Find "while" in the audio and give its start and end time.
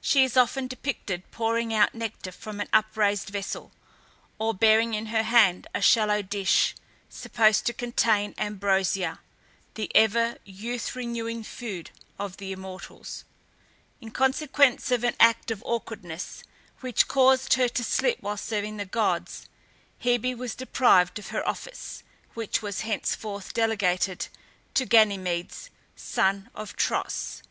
18.20-18.36